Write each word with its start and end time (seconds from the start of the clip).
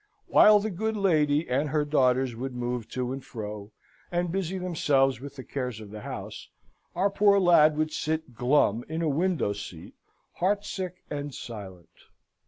While 0.25 0.59
the 0.59 0.71
good 0.71 0.97
lady 0.97 1.47
and 1.47 1.69
her 1.69 1.85
daughters 1.85 2.35
would 2.35 2.55
move 2.55 2.89
to 2.89 3.13
and 3.13 3.23
fro, 3.23 3.71
and 4.11 4.31
busy 4.31 4.57
themselves 4.57 5.19
with 5.21 5.35
the 5.35 5.43
cares 5.43 5.79
of 5.79 5.91
the 5.91 6.01
house, 6.01 6.49
our 6.95 7.11
poor 7.11 7.37
lad 7.39 7.77
would 7.77 7.91
sit 7.91 8.33
glum 8.33 8.83
in 8.89 9.03
a 9.03 9.07
window 9.07 9.53
seat, 9.53 9.93
heart 10.37 10.65
sick 10.65 11.03
and 11.11 11.35
silent. 11.35 11.91